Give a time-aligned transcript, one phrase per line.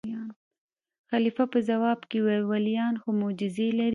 [1.09, 3.89] خلیفه په ځواب کې وویل: ولیان خو معجزې لري.